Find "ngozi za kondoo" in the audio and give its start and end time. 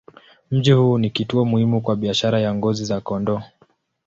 2.55-3.41